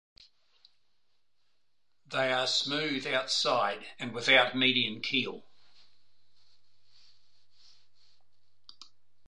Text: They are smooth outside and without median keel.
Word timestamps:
They 2.07 2.33
are 2.33 2.47
smooth 2.47 3.05
outside 3.05 3.85
and 3.99 4.15
without 4.15 4.55
median 4.55 4.99
keel. 5.01 5.45